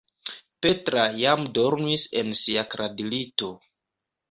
Petra 0.65 1.03
jam 1.23 1.43
dormis 1.59 2.07
en 2.23 2.33
sia 2.41 2.65
kradlito. 2.75 3.53